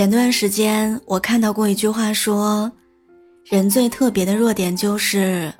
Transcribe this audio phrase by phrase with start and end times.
[0.00, 2.72] 前段时间我看到过一句话说，
[3.44, 5.52] 人最特别的弱点就是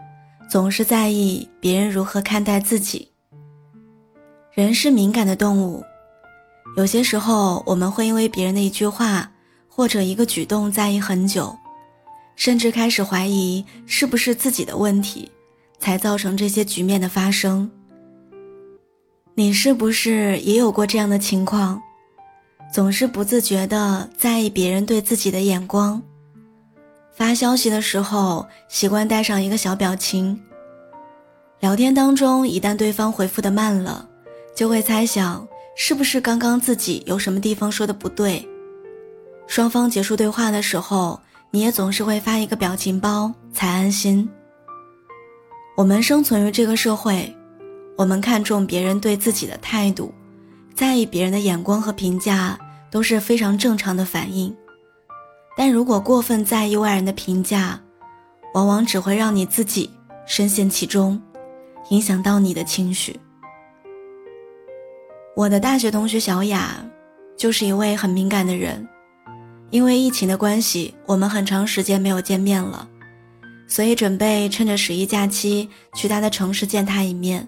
[0.49, 3.07] 总是在意别人如何看待自己。
[4.55, 5.85] 人是敏感的动物，
[6.79, 9.31] 有些时候我们会因为别人的一句话
[9.69, 11.55] 或者一个举动在意很久，
[12.35, 15.31] 甚至开始怀疑是不是自己的问题
[15.79, 17.71] 才造成这些局面的发生。
[19.35, 21.79] 你是不是也有过这样的情况？
[22.73, 26.01] 总是不自觉地在意别人对自己的眼光。
[27.13, 30.41] 发消息的时候习惯带上一个小表情。
[31.59, 34.09] 聊天当中，一旦对方回复的慢了，
[34.55, 35.47] 就会猜想
[35.77, 38.49] 是不是刚刚自己有什么地方说的不对。
[39.47, 44.27] 双方结束对话的时候，你也总是会发一个表情包才安心。
[45.77, 47.35] 我们生存于这个社会，
[47.97, 50.15] 我们看重别人对自己的态度。
[50.73, 52.59] 在意别人的眼光和评价
[52.91, 54.55] 都是非常正常的反应，
[55.57, 57.81] 但如果过分在意外人的评价，
[58.55, 59.89] 往往只会让你自己
[60.27, 61.21] 深陷其中，
[61.91, 63.19] 影响到你的情绪。
[65.37, 66.85] 我的大学同学小雅，
[67.37, 68.87] 就是一位很敏感的人，
[69.71, 72.89] 因为疫情的关系，我们很长时间没有见面了，
[73.69, 77.47] 所以准备趁着十一假期去他的城市见他一面。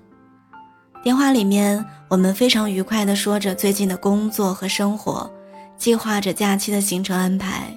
[1.03, 5.29] 电话里面，我们非常愉快地说着最近的工作和生活，
[5.77, 7.77] 计划着假期的行程安排。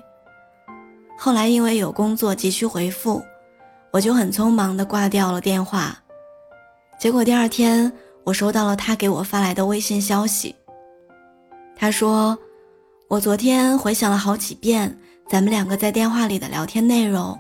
[1.17, 3.23] 后来因为有工作急需回复，
[3.89, 5.97] 我就很匆忙地挂掉了电话。
[6.99, 7.91] 结果第二天，
[8.23, 10.55] 我收到了他给我发来的微信消息。
[11.75, 12.37] 他说
[13.09, 14.95] ：“我昨天回想了好几遍
[15.27, 17.35] 咱们两个在电话里的聊天内容，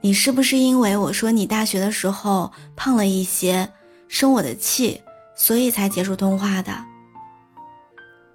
[0.00, 3.68] 你是不是因为我说你大学的时候胖了一些，
[4.08, 5.00] 生我的气？”
[5.34, 6.72] 所以才结束通话的。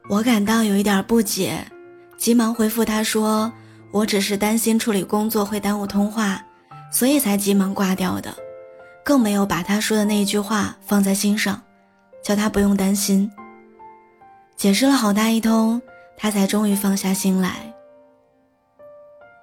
[0.09, 1.64] 我感到有一点不解，
[2.17, 3.52] 急忙回复他说
[3.91, 6.44] ：“我只是担心处理工作会耽误通话，
[6.91, 8.36] 所以才急忙挂掉的，
[9.06, 11.62] 更没有把他说的那一句话放在心上，
[12.24, 13.29] 叫他不用担心。”
[14.57, 15.81] 解释了好大一通，
[16.18, 17.72] 他才终于放下心来。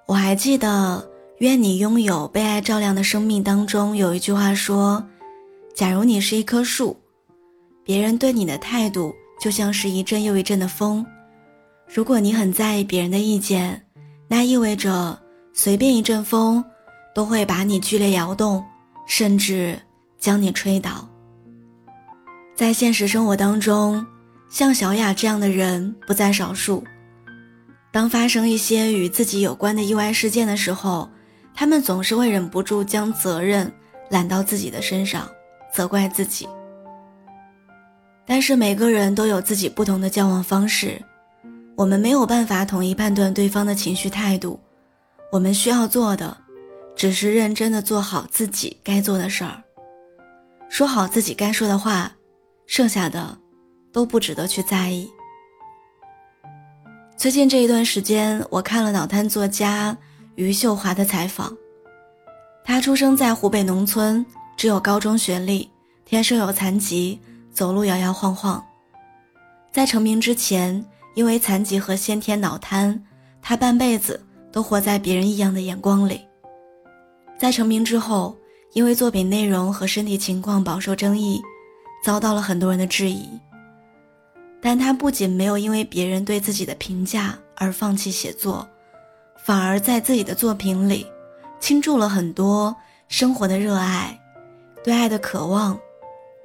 [0.05, 1.03] 我还记得
[1.39, 5.03] 《愿你拥有被爱照亮的生命》当中有一句话说
[5.73, 6.95] ：“假如你是一棵树。”
[7.87, 11.05] 别人对你的态度就像是一阵又一阵的风，
[11.87, 13.81] 如果你很在意别人的意见，
[14.27, 15.17] 那意味着
[15.53, 16.61] 随便一阵风
[17.15, 18.61] 都会把你剧烈摇动，
[19.07, 19.79] 甚至
[20.19, 21.07] 将你吹倒。
[22.57, 24.05] 在现实生活当中，
[24.49, 26.83] 像小雅这样的人不在少数。
[27.89, 31.09] 当发生一些与自己有关的意外事件的时候，
[31.55, 33.71] 他们总是会忍不住将责任
[34.09, 35.25] 揽到自己的身上，
[35.73, 36.45] 责怪自己。
[38.29, 41.01] 但是每个人都有自己不同的交往方式，
[41.77, 44.59] 我们没有办法统一判断对方的情绪态度。
[45.31, 46.35] 我们需要做的，
[46.93, 49.63] 只是认真的做好自己该做的事儿，
[50.67, 52.11] 说好自己该说的话，
[52.65, 53.37] 剩下的
[53.93, 55.09] 都不值得去在意。
[57.15, 59.97] 最近这一段时间，我看了脑瘫作家
[60.35, 61.55] 余秀华的采访。
[62.65, 64.25] 他出生在湖北农村，
[64.57, 65.69] 只有高中学历，
[66.03, 67.17] 天生有残疾。
[67.57, 68.63] 走路摇摇晃晃，
[69.71, 70.85] 在成名之前，
[71.15, 73.03] 因为残疾和先天脑瘫，
[73.41, 76.21] 他半辈子都活在别人异样的眼光里。
[77.35, 78.37] 在成名之后，
[78.73, 81.41] 因为作品内容和身体情况饱受争议，
[82.03, 83.27] 遭到了很多人的质疑。
[84.61, 88.69] 但他不仅没有因为别人对自己的评价而放弃写作，
[89.35, 91.07] 反而在自己的作品里
[91.59, 92.75] 倾注了很多
[93.07, 94.15] 生活的热爱，
[94.83, 95.75] 对爱的渴望。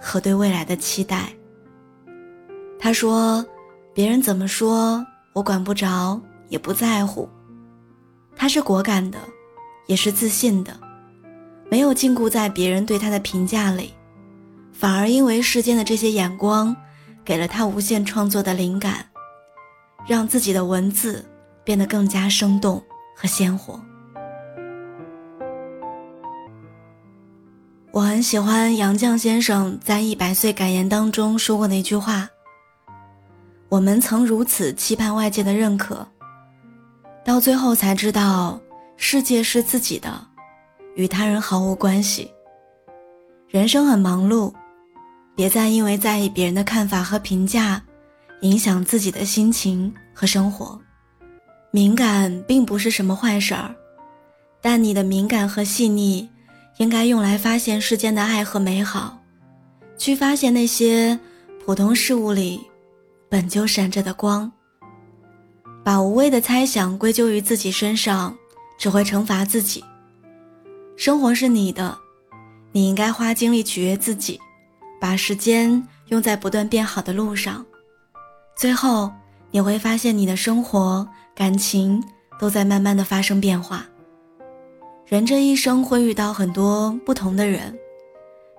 [0.03, 1.33] 和对未来的期待。
[2.79, 3.47] 他说
[3.95, 7.29] ：“别人怎么说我管不着，也不在乎。”
[8.35, 9.19] 他是果敢的，
[9.87, 10.77] 也是自信的，
[11.71, 13.95] 没有禁锢在别人对他的评价里，
[14.73, 16.75] 反而因为世间的这些眼光，
[17.25, 19.07] 给了他无限创作的灵感，
[20.09, 21.25] 让自己的文字
[21.63, 22.83] 变得更加生动
[23.17, 23.81] 和鲜活。
[27.93, 32.27] 我很喜欢杨绛先生在《一百岁感言》当中说过的一句话
[33.69, 36.07] ：“我们曾如此期盼外界的认可，
[37.23, 38.59] 到最后才知道
[38.97, 40.11] 世界是自己的，
[40.95, 42.31] 与他人毫无关系。
[43.47, 44.51] 人生很忙碌，
[45.37, 47.83] 别再因为在意别人的看法和评价，
[48.41, 50.81] 影响自己的心情和生活。
[51.71, 53.75] 敏感并不是什么坏事儿，
[54.63, 56.27] 但你的敏感和细腻。”
[56.79, 59.19] 应该用来发现世间的爱和美好，
[59.97, 61.19] 去发现那些
[61.65, 62.61] 普通事物里
[63.29, 64.51] 本就闪着的光。
[65.85, 68.37] 把无谓的猜想归咎于自己身上，
[68.79, 69.85] 只会惩罚自己。
[70.97, 71.99] 生活是你的，
[72.71, 74.41] 你应该花精力取悦自己，
[75.01, 77.65] 把时间用在不断变好的路上。
[78.57, 79.11] 最后，
[79.51, 82.03] 你会发现你的生活、感情
[82.39, 83.85] 都在慢慢的发生变化。
[85.13, 87.79] 人这一生会遇到很多不同的人，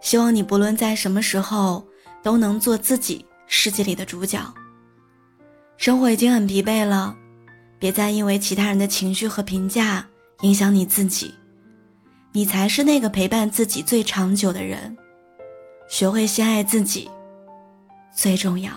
[0.01, 1.83] 希望你不论在什么时候
[2.21, 4.39] 都能做自己世界里的主角。
[5.77, 7.17] 生活已经很疲惫了，
[7.79, 10.05] 别再因为其他人的情绪和评价
[10.41, 11.33] 影响你自己。
[12.31, 14.95] 你才是那个陪伴自己最长久的人。
[15.89, 17.09] 学会先爱自己，
[18.15, 18.71] 最重要。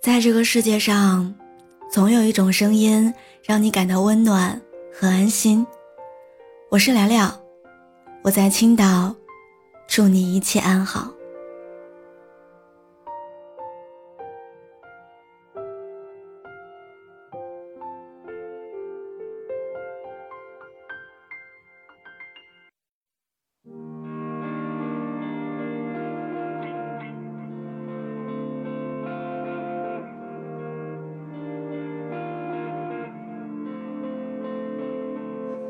[0.00, 1.34] 在这个世界上，
[1.90, 3.12] 总有一种声音
[3.44, 4.58] 让你感到温暖
[4.90, 5.66] 和安心。
[6.70, 7.30] 我是聊聊，
[8.22, 9.14] 我在青岛，
[9.86, 11.12] 祝你一切安好。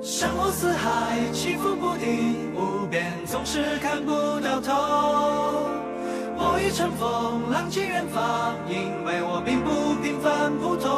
[0.02, 4.72] 山河四海，起伏不定，无边总是看不到头。
[6.36, 10.88] 我欲乘风，浪迹远方，因为我并不平凡普通。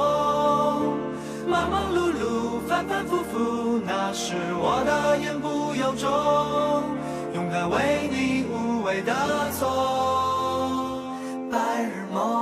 [1.49, 6.08] 忙忙碌碌，反反复复，那是我的言不由衷。
[7.34, 9.12] 勇敢为你无畏的
[9.58, 11.02] 走，
[11.50, 12.41] 白日梦。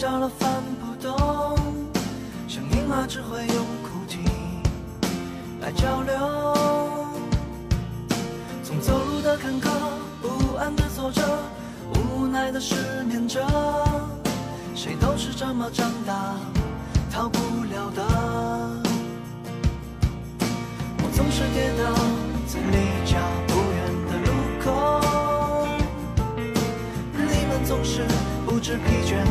[0.00, 0.50] 着了翻
[0.80, 1.14] 不动，
[2.48, 4.20] 像婴儿只会用哭啼
[5.60, 6.56] 来交流。
[8.64, 9.68] 从走路的坎坷，
[10.22, 11.20] 不安的坐着，
[11.92, 13.46] 无奈的失眠着，
[14.74, 16.34] 谁都是这么长大，
[17.12, 18.02] 逃不了的。
[21.02, 21.92] 我总是跌倒
[22.46, 24.32] 在离家不远的路
[24.64, 24.64] 口，
[27.18, 28.06] 你们总是
[28.46, 29.29] 不知疲倦。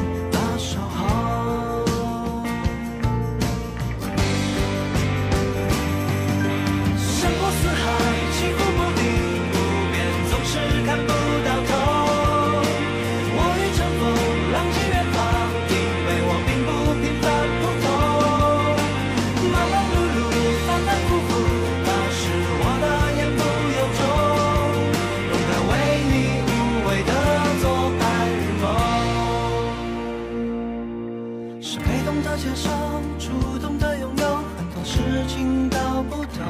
[31.79, 32.69] 被动的接受，
[33.17, 36.45] 主动的拥有，很多事情搞不懂，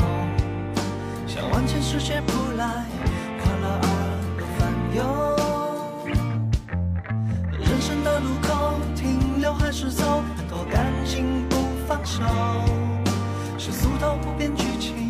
[1.27, 2.85] 像万千世界不来，
[3.41, 3.87] 快乐而
[4.39, 4.59] 又烦
[4.95, 4.99] 忧。
[7.57, 11.55] 人生的路口，停留还是走，很多感情不
[11.87, 12.23] 放手，
[13.57, 15.08] 是俗套不变剧情。